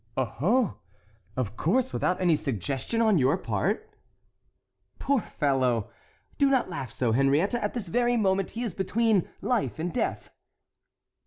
[0.17, 3.87] "Oho!—of course without any suggestion on your part?"
[4.97, 5.91] "Poor fellow!
[6.39, 10.31] Do not laugh so, Henriette; at this very moment he is between life and death."